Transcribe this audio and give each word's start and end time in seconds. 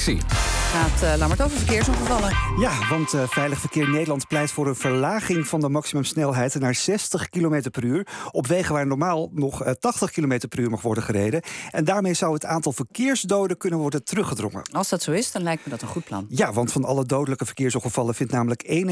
See. 0.00 0.39
Gaat 0.70 1.02
uh, 1.02 1.14
Lammert 1.18 1.42
over 1.42 1.56
verkeersongevallen? 1.58 2.36
Ja, 2.58 2.88
want 2.88 3.12
uh, 3.14 3.28
Veilig 3.28 3.58
Verkeer 3.58 3.88
Nederland 3.88 4.26
pleit 4.26 4.50
voor 4.50 4.66
een 4.66 4.76
verlaging 4.76 5.46
van 5.46 5.60
de 5.60 5.68
maximumsnelheid 5.68 6.54
naar 6.54 6.74
60 6.74 7.28
km 7.28 7.70
per 7.70 7.84
uur. 7.84 8.06
Op 8.30 8.46
wegen 8.46 8.74
waar 8.74 8.86
normaal 8.86 9.30
nog 9.32 9.66
uh, 9.66 9.70
80 9.70 10.10
km 10.10 10.48
per 10.48 10.58
uur 10.58 10.70
mag 10.70 10.82
worden 10.82 11.04
gereden. 11.04 11.42
En 11.70 11.84
daarmee 11.84 12.14
zou 12.14 12.34
het 12.34 12.44
aantal 12.44 12.72
verkeersdoden 12.72 13.56
kunnen 13.56 13.78
worden 13.78 14.04
teruggedrongen. 14.04 14.62
Als 14.72 14.88
dat 14.88 15.02
zo 15.02 15.12
is, 15.12 15.32
dan 15.32 15.42
lijkt 15.42 15.64
me 15.64 15.70
dat 15.70 15.82
een 15.82 15.88
goed 15.88 16.04
plan. 16.04 16.26
Ja, 16.28 16.52
want 16.52 16.72
van 16.72 16.84
alle 16.84 17.04
dodelijke 17.04 17.44
verkeersongevallen 17.44 18.14
vindt 18.14 18.32
namelijk 18.32 18.86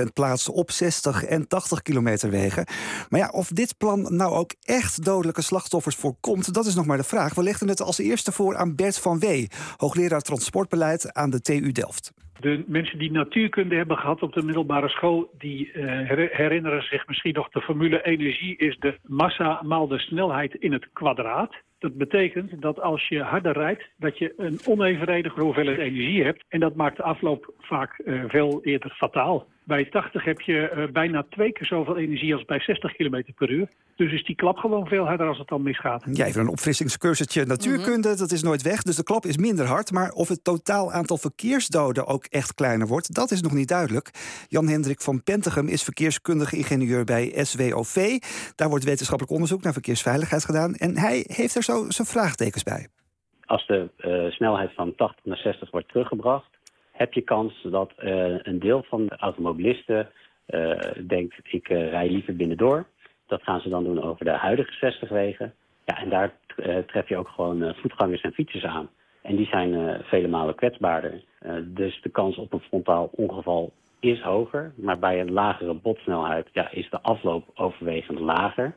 41% 0.00 0.02
plaats 0.12 0.48
op 0.48 0.70
60 0.70 1.24
en 1.24 1.48
80 1.48 1.82
kilometer 1.82 2.30
wegen. 2.30 2.66
Maar 3.08 3.20
ja, 3.20 3.28
of 3.28 3.48
dit 3.48 3.76
plan 3.76 4.06
nou 4.16 4.32
ook 4.32 4.54
echt 4.62 5.04
dodelijke 5.04 5.42
slachtoffers 5.42 5.96
voorkomt, 5.96 6.54
dat 6.54 6.66
is 6.66 6.74
nog 6.74 6.86
maar 6.86 6.96
de 6.96 7.04
vraag. 7.04 7.34
We 7.34 7.42
legden 7.42 7.68
het 7.68 7.82
als 7.82 7.98
eerste 7.98 8.32
voor 8.32 8.56
aan 8.56 8.74
Bert 8.74 8.98
van 8.98 9.18
Wee, 9.18 9.50
hoogleraar 9.76 10.20
transportbeleid 10.20 11.06
aan 11.14 11.30
de 11.30 11.40
TU 11.40 11.72
Delft. 11.72 12.12
De 12.40 12.64
mensen 12.66 12.98
die 12.98 13.10
natuurkunde 13.10 13.74
hebben 13.74 13.96
gehad 13.96 14.22
op 14.22 14.32
de 14.32 14.42
middelbare 14.42 14.88
school... 14.88 15.30
die 15.38 15.72
uh, 15.72 15.84
herinneren 16.30 16.82
zich 16.82 17.06
misschien 17.06 17.34
nog... 17.34 17.48
de 17.48 17.60
formule 17.60 18.02
energie 18.02 18.56
is 18.56 18.78
de 18.78 18.98
massa 19.02 19.62
maal 19.62 19.88
de 19.88 19.98
snelheid 19.98 20.54
in 20.54 20.72
het 20.72 20.88
kwadraat. 20.92 21.54
Dat 21.78 21.94
betekent 21.94 22.62
dat 22.62 22.80
als 22.80 23.08
je 23.08 23.22
harder 23.22 23.52
rijdt... 23.52 23.88
dat 23.96 24.18
je 24.18 24.34
een 24.36 24.58
onevenredige 24.64 25.40
hoeveelheid 25.40 25.78
energie 25.78 26.24
hebt. 26.24 26.44
En 26.48 26.60
dat 26.60 26.74
maakt 26.74 26.96
de 26.96 27.02
afloop 27.02 27.54
vaak 27.58 28.00
uh, 28.04 28.24
veel 28.28 28.60
eerder 28.62 28.90
fataal. 28.90 29.46
Bij 29.64 29.84
80 29.84 30.24
heb 30.24 30.40
je 30.40 30.72
uh, 30.76 30.92
bijna 30.92 31.26
twee 31.30 31.52
keer 31.52 31.66
zoveel 31.66 31.96
energie 31.96 32.34
als 32.34 32.44
bij 32.44 32.60
60 32.60 32.96
km 32.96 33.22
per 33.34 33.50
uur. 33.50 33.68
Dus 33.96 34.12
is 34.12 34.24
die 34.24 34.36
klap 34.36 34.56
gewoon 34.56 34.86
veel 34.86 35.06
harder 35.06 35.28
als 35.28 35.38
het 35.38 35.48
dan 35.48 35.62
misgaat. 35.62 36.04
Ja, 36.12 36.26
even 36.26 36.40
een 36.40 36.48
opfrissingscursusje 36.48 37.44
natuurkunde, 37.44 38.16
dat 38.16 38.30
is 38.30 38.42
nooit 38.42 38.62
weg. 38.62 38.82
Dus 38.82 38.96
de 38.96 39.02
klap 39.02 39.26
is 39.26 39.36
minder 39.36 39.66
hard. 39.66 39.92
Maar 39.92 40.10
of 40.10 40.28
het 40.28 40.44
totaal 40.44 40.92
aantal 40.92 41.16
verkeersdoden 41.16 42.06
ook 42.06 42.24
echt 42.24 42.54
kleiner 42.54 42.86
wordt... 42.86 43.14
dat 43.14 43.30
is 43.30 43.40
nog 43.40 43.52
niet 43.52 43.68
duidelijk. 43.68 44.10
Jan-Hendrik 44.48 45.00
van 45.00 45.22
Pentegem 45.22 45.68
is 45.68 45.82
verkeerskundige 45.82 46.56
ingenieur 46.56 47.04
bij 47.04 47.32
SWOV. 47.36 48.18
Daar 48.54 48.68
wordt 48.68 48.84
wetenschappelijk 48.84 49.34
onderzoek 49.34 49.62
naar 49.62 49.72
verkeersveiligheid 49.72 50.44
gedaan. 50.44 50.74
En 50.74 50.96
hij 50.96 51.24
heeft 51.26 51.54
er 51.54 51.62
zo 51.68 51.90
zijn 51.96 52.08
vraagtekens 52.08 52.62
bij. 52.62 52.88
Als 53.44 53.66
de 53.66 53.90
uh, 53.98 54.30
snelheid 54.30 54.72
van 54.74 54.94
80 54.94 55.24
naar 55.24 55.36
60 55.36 55.70
wordt 55.70 55.88
teruggebracht 55.88 56.50
heb 56.92 57.12
je 57.12 57.20
kans 57.20 57.52
dat 57.62 57.92
uh, 57.98 58.38
een 58.42 58.58
deel 58.58 58.82
van 58.88 59.06
de 59.06 59.16
automobilisten 59.16 60.08
uh, 60.48 60.78
denkt... 61.06 61.34
ik 61.42 61.68
rij 61.68 62.08
liever 62.08 62.36
binnendoor. 62.36 62.86
Dat 63.26 63.42
gaan 63.42 63.60
ze 63.60 63.68
dan 63.68 63.84
doen 63.84 64.02
over 64.02 64.24
de 64.24 64.30
huidige 64.30 64.72
60 64.72 65.08
wegen. 65.08 65.54
Ja, 65.84 65.98
en 65.98 66.08
daar 66.08 66.32
tref 66.86 67.08
je 67.08 67.16
ook 67.16 67.28
gewoon 67.28 67.74
voetgangers 67.74 68.20
en 68.20 68.32
fietsers 68.32 68.64
aan. 68.64 68.88
En 69.22 69.36
die 69.36 69.46
zijn 69.46 70.02
vele 70.04 70.28
malen 70.28 70.54
kwetsbaarder. 70.54 71.24
dus 71.64 72.02
de 72.02 72.08
kans 72.08 72.36
op 72.36 72.52
een 72.52 72.60
frontaal 72.60 73.10
ongeval 73.12 73.72
is 74.00 74.20
hoger. 74.20 74.72
Maar 74.76 74.98
bij 74.98 75.20
een 75.20 75.32
lagere 75.32 75.74
botsnelheid 75.74 76.48
ja, 76.52 76.70
is 76.70 76.90
de 76.90 77.00
afloop 77.00 77.44
overwegend 77.54 78.18
lager. 78.18 78.74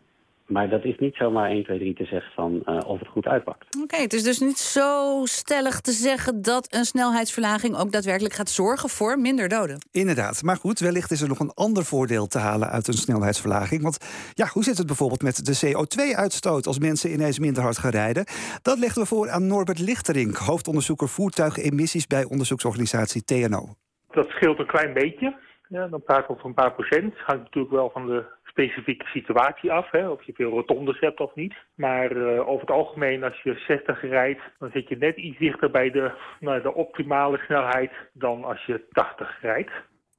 Maar 0.51 0.69
dat 0.69 0.83
is 0.83 0.97
niet 0.97 1.15
zomaar 1.15 1.49
1, 1.49 1.63
2, 1.63 1.79
3 1.79 1.93
te 1.93 2.05
zeggen 2.05 2.31
van 2.33 2.61
uh, 2.65 2.77
of 2.85 2.99
het 2.99 3.07
goed 3.07 3.25
uitpakt. 3.25 3.75
Oké, 3.75 3.83
okay, 3.83 4.01
het 4.01 4.13
is 4.13 4.23
dus 4.23 4.39
niet 4.39 4.57
zo 4.57 5.21
stellig 5.23 5.81
te 5.81 5.91
zeggen 5.91 6.41
dat 6.41 6.75
een 6.75 6.85
snelheidsverlaging 6.85 7.77
ook 7.77 7.91
daadwerkelijk 7.91 8.33
gaat 8.33 8.49
zorgen 8.49 8.89
voor 8.89 9.19
minder 9.19 9.49
doden. 9.49 9.77
Inderdaad, 9.91 10.43
maar 10.43 10.55
goed, 10.55 10.79
wellicht 10.79 11.11
is 11.11 11.21
er 11.21 11.27
nog 11.27 11.39
een 11.39 11.53
ander 11.53 11.83
voordeel 11.83 12.27
te 12.27 12.37
halen 12.37 12.69
uit 12.69 12.87
een 12.87 12.93
snelheidsverlaging. 12.93 13.81
Want 13.81 13.97
ja, 14.33 14.47
hoe 14.47 14.63
zit 14.63 14.77
het 14.77 14.87
bijvoorbeeld 14.87 15.23
met 15.23 15.45
de 15.45 15.67
CO2-uitstoot 15.67 16.67
als 16.67 16.79
mensen 16.79 17.11
ineens 17.11 17.39
minder 17.39 17.63
hard 17.63 17.77
gaan 17.77 17.91
rijden? 17.91 18.25
Dat 18.61 18.79
legden 18.79 19.01
we 19.01 19.07
voor 19.07 19.29
aan 19.29 19.47
Norbert 19.47 19.79
Lichterink, 19.79 20.35
hoofdonderzoeker 20.35 21.07
voertuigemissies 21.07 22.07
bij 22.07 22.23
onderzoeksorganisatie 22.23 23.23
TNO. 23.23 23.75
Dat 24.11 24.27
scheelt 24.29 24.59
een 24.59 24.67
klein 24.67 24.93
beetje. 24.93 25.35
Ja, 25.67 25.87
dan 25.87 26.03
praten 26.03 26.27
we 26.27 26.33
over 26.33 26.45
een 26.45 26.53
paar 26.53 26.73
procent. 26.73 27.13
Hangt 27.17 27.43
natuurlijk 27.43 27.73
wel 27.73 27.89
van 27.89 28.05
de 28.07 28.25
specifieke 28.51 29.05
situatie 29.05 29.71
af. 29.71 29.91
Hè, 29.91 30.09
of 30.09 30.23
je 30.23 30.33
veel 30.33 30.49
rotondes 30.49 30.99
hebt 30.99 31.19
of 31.19 31.35
niet. 31.35 31.53
Maar 31.75 32.11
uh, 32.11 32.47
over 32.47 32.61
het 32.61 32.71
algemeen, 32.71 33.23
als 33.23 33.41
je 33.41 33.63
60 33.67 34.01
rijdt, 34.01 34.41
dan 34.59 34.69
zit 34.73 34.87
je 34.87 34.97
net 34.97 35.17
iets 35.17 35.37
dichter 35.37 35.71
bij 35.71 35.91
de, 35.91 36.11
nou, 36.39 36.61
de 36.61 36.73
optimale 36.73 37.37
snelheid 37.37 37.91
dan 38.13 38.43
als 38.43 38.65
je 38.65 38.87
80 38.91 39.37
rijdt. 39.41 39.71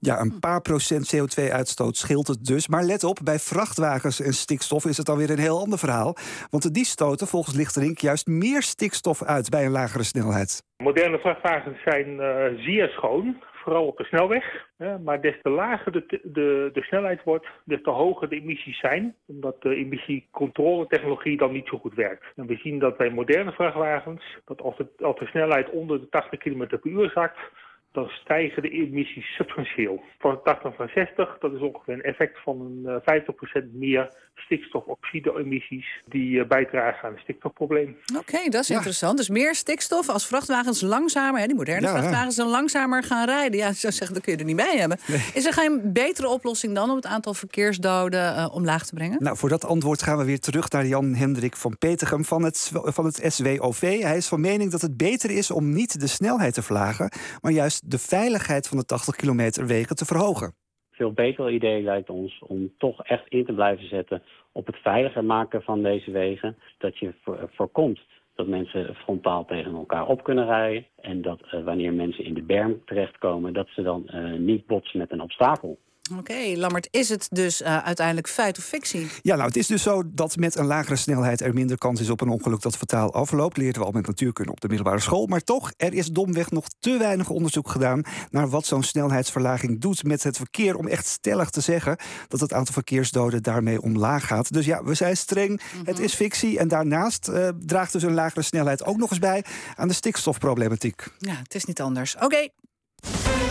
Ja, 0.09 0.21
een 0.21 0.39
paar 0.41 0.61
procent 0.61 1.15
CO2-uitstoot 1.15 1.97
scheelt 1.97 2.27
het 2.27 2.45
dus. 2.45 2.69
Maar 2.69 2.85
let 2.85 3.05
op, 3.05 3.19
bij 3.25 3.39
vrachtwagens 3.39 4.21
en 4.21 4.33
stikstof 4.33 4.85
is 4.85 4.97
het 4.97 5.09
alweer 5.09 5.31
een 5.31 5.47
heel 5.49 5.59
ander 5.59 5.79
verhaal. 5.79 6.15
Want 6.51 6.75
die 6.75 6.85
stoten 6.85 7.27
volgens 7.27 7.57
Lichterink 7.57 7.99
juist 7.99 8.27
meer 8.27 8.63
stikstof 8.63 9.23
uit 9.23 9.51
bij 9.51 9.65
een 9.65 9.71
lagere 9.71 10.05
snelheid. 10.05 10.63
Moderne 10.77 11.19
vrachtwagens 11.19 11.83
zijn 11.83 12.09
uh, 12.09 12.65
zeer 12.65 12.89
schoon 12.89 13.43
vooral 13.53 13.87
op 13.87 13.97
de 13.97 14.05
snelweg. 14.05 14.45
Maar 15.05 15.21
des 15.21 15.37
te 15.43 15.51
lager 15.51 15.93
de, 15.93 16.05
de, 16.73 16.83
snelheid 16.83 17.23
wordt, 17.25 17.47
des 17.65 17.83
te 17.83 17.91
hoger 17.91 18.29
de 18.29 18.41
emissies 18.41 18.79
zijn. 18.79 19.15
Omdat 19.27 19.63
de 19.63 19.75
emissiecontroletechnologie 19.75 21.37
dan 21.37 21.53
niet 21.53 21.69
zo 21.69 21.79
goed 21.79 21.95
werkt. 21.95 22.25
En 22.37 22.47
we 22.47 22.57
zien 22.57 22.79
dat 22.79 22.97
bij 22.97 23.11
moderne 23.11 23.53
vrachtwagens, 23.53 24.39
dat 24.45 24.61
als 24.63 24.77
als 25.01 25.19
de 25.19 25.27
snelheid 25.27 25.71
onder 25.71 26.01
de 26.01 26.09
80 26.09 26.39
km 26.39 26.67
per 26.67 26.81
uur 26.83 27.11
zakt, 27.11 27.39
dan 27.93 28.09
stijgen 28.09 28.63
de 28.63 28.71
emissies 28.71 29.35
substantieel. 29.35 30.03
Van 30.19 30.43
80 30.43 30.79
naar 30.79 30.91
60, 30.95 31.39
dat 31.39 31.53
is 31.53 31.61
ongeveer 31.61 31.95
een 31.95 32.03
effect 32.03 32.39
van 32.43 32.61
een 32.61 33.01
50% 33.63 33.65
meer 33.73 34.09
stikstofoxide-emissies 34.35 36.03
die 36.09 36.31
uh, 36.31 36.47
bijdragen 36.47 37.09
aan 37.09 37.13
het 37.13 37.23
stikstofprobleem. 37.23 37.97
Oké, 38.17 38.19
okay, 38.19 38.49
dat 38.49 38.63
is 38.63 38.69
ja. 38.69 38.75
interessant. 38.75 39.17
Dus 39.17 39.29
meer 39.29 39.55
stikstof 39.55 40.09
als 40.09 40.27
vrachtwagens 40.27 40.81
langzamer, 40.81 41.41
hè, 41.41 41.47
die 41.47 41.57
moderne 41.57 41.87
ja, 41.87 41.93
vrachtwagens 41.93 42.37
dan 42.37 42.49
langzamer 42.49 43.03
gaan 43.03 43.27
rijden. 43.27 43.59
Ja, 43.59 43.73
zou 43.73 43.93
zeggen, 43.93 44.15
dat 44.15 44.25
kun 44.25 44.33
je 44.33 44.39
er 44.39 44.45
niet 44.45 44.57
bij 44.57 44.77
hebben. 44.77 44.99
Nee. 45.07 45.19
Is 45.35 45.47
er 45.47 45.53
geen 45.53 45.93
betere 45.93 46.29
oplossing 46.29 46.75
dan 46.75 46.91
om 46.91 46.97
het 46.97 47.07
aantal 47.07 47.35
verkeersdoden 47.35 48.21
uh, 48.21 48.55
omlaag 48.55 48.87
te 48.87 48.95
brengen? 48.95 49.23
Nou, 49.23 49.37
voor 49.37 49.49
dat 49.49 49.65
antwoord 49.65 50.03
gaan 50.03 50.19
we 50.19 50.25
weer 50.25 50.41
terug 50.41 50.71
naar 50.71 50.87
Jan 50.87 51.15
Hendrik 51.15 51.57
van 51.57 51.79
Petegem 51.79 52.25
van 52.25 52.43
het, 52.43 52.71
van 52.75 53.05
het 53.05 53.23
SWOV. 53.27 54.01
Hij 54.01 54.17
is 54.17 54.29
van 54.29 54.41
mening 54.41 54.71
dat 54.71 54.81
het 54.81 54.97
beter 54.97 55.31
is 55.31 55.51
om 55.51 55.73
niet 55.73 56.01
de 56.01 56.07
snelheid 56.07 56.55
te 56.55 56.63
verlagen, 56.63 57.11
maar 57.41 57.53
juist 57.53 57.82
de 57.85 57.99
veiligheid 57.99 58.69
van 58.69 58.79
de 58.79 58.85
80 58.85 59.17
kilometer 59.17 59.67
wegen 59.67 59.97
te 59.97 60.05
verhogen 60.05 60.55
veel 61.03 61.13
beter 61.13 61.51
idee 61.51 61.83
lijkt 61.83 62.11
ons 62.11 62.39
om 62.47 62.73
toch 62.79 63.03
echt 63.05 63.29
in 63.29 63.45
te 63.45 63.53
blijven 63.53 63.89
zetten 63.89 64.23
op 64.53 64.67
het 64.67 64.77
veiliger 64.77 65.25
maken 65.25 65.63
van 65.63 65.83
deze 65.83 66.11
wegen. 66.11 66.57
Dat 66.79 66.99
je 66.99 67.15
voorkomt 67.51 68.01
dat 68.35 68.47
mensen 68.47 68.95
frontaal 68.95 69.45
tegen 69.45 69.75
elkaar 69.75 70.07
op 70.07 70.25
kunnen 70.25 70.47
rijden. 70.47 70.87
En 71.01 71.23
dat 71.23 71.41
uh, 71.43 71.65
wanneer 71.65 71.93
mensen 71.93 72.25
in 72.25 72.35
de 72.35 72.43
berm 72.43 72.83
terechtkomen, 72.85 73.53
dat 73.53 73.69
ze 73.69 73.83
dan 73.83 74.09
uh, 74.15 74.39
niet 74.39 74.67
botsen 74.67 74.99
met 74.99 75.13
een 75.13 75.21
obstakel. 75.21 75.79
Oké, 76.19 76.33
okay, 76.33 76.57
Lammert, 76.57 76.89
is 76.91 77.09
het 77.09 77.29
dus 77.31 77.61
uh, 77.61 77.79
uiteindelijk 77.79 78.29
feit 78.29 78.59
of 78.59 78.65
fictie? 78.65 79.09
Ja, 79.23 79.35
nou, 79.35 79.47
het 79.47 79.57
is 79.57 79.67
dus 79.67 79.83
zo 79.83 80.03
dat 80.07 80.37
met 80.37 80.57
een 80.57 80.67
lagere 80.67 80.97
snelheid 80.97 81.41
er 81.41 81.55
minder 81.55 81.79
kans 81.79 82.01
is 82.01 82.11
op 82.11 82.21
een 82.21 82.29
ongeluk 82.29 82.61
dat 82.61 82.77
fataal 82.77 83.13
afloopt. 83.13 83.57
Leerden 83.57 83.81
we 83.81 83.87
al 83.87 83.93
met 83.93 84.07
natuurkunde 84.07 84.51
op 84.51 84.61
de 84.61 84.69
middelbare 84.69 85.01
school. 85.01 85.27
Maar 85.27 85.41
toch, 85.41 85.73
er 85.77 85.93
is 85.93 86.07
domweg 86.07 86.51
nog 86.51 86.67
te 86.79 86.99
weinig 86.99 87.29
onderzoek 87.29 87.71
gedaan 87.71 88.03
naar 88.31 88.49
wat 88.49 88.67
zo'n 88.67 88.83
snelheidsverlaging 88.83 89.81
doet 89.81 90.05
met 90.05 90.23
het 90.23 90.37
verkeer. 90.37 90.77
Om 90.77 90.89
echt 90.89 91.07
stellig 91.07 91.51
te 91.51 91.61
zeggen 91.61 91.97
dat 92.29 92.41
het 92.41 92.53
aantal 92.53 92.75
verkeersdoden 92.75 93.43
daarmee 93.43 93.83
omlaag 93.83 94.27
gaat. 94.27 94.53
Dus 94.53 94.67
ja, 94.67 94.85
we 94.85 94.95
zijn 94.95 95.17
streng. 95.17 95.51
Mm 95.51 95.59
-hmm. 95.73 95.87
Het 95.87 95.99
is 95.99 96.15
fictie. 96.15 96.59
En 96.59 96.69
daarnaast 96.69 97.29
uh, 97.29 97.49
draagt 97.61 97.93
dus 97.93 98.03
een 98.03 98.15
lagere 98.15 98.43
snelheid 98.43 98.85
ook 98.85 98.97
nog 98.97 99.11
eens 99.11 99.19
bij 99.19 99.45
aan 99.77 99.89
de 99.89 99.95
stikstofproblematiek. 99.95 101.07
Ja, 101.19 101.35
het 101.43 101.55
is 101.55 101.65
niet 101.65 101.81
anders. 101.81 102.15
Oké. 102.15 102.25
Okay. 102.25 102.51